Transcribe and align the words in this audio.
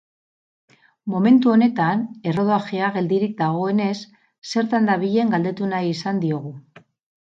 Momentu 1.15 1.51
honetan, 1.55 2.01
errodajea 2.31 2.89
geldirik 2.97 3.37
dagoenez, 3.43 3.93
zertan 4.55 4.93
dabilen 4.93 5.35
galdetu 5.39 5.69
nahi 5.75 5.93
izan 5.99 6.23
diogu. 6.25 6.57